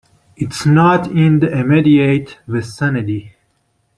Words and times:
It's 0.35 0.65
not 0.65 1.11
in 1.11 1.41
the 1.41 1.51
immediate 1.55 2.39
vicinity. 2.47 3.35